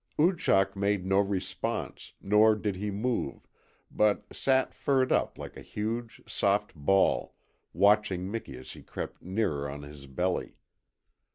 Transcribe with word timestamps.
Oochak 0.19 0.75
made 0.75 1.05
no 1.05 1.19
response, 1.19 2.13
nor 2.19 2.55
did 2.55 2.75
he 2.75 2.89
move, 2.89 3.47
but 3.91 4.23
sat 4.35 4.73
furred 4.73 5.11
up 5.11 5.37
like 5.37 5.55
a 5.55 5.61
huge 5.61 6.23
soft 6.25 6.73
ball, 6.73 7.35
watching 7.71 8.31
Miki 8.31 8.57
as 8.57 8.71
he 8.71 8.81
crept 8.81 9.21
nearer 9.21 9.69
on 9.69 9.83
his 9.83 10.07
belly. 10.07 10.55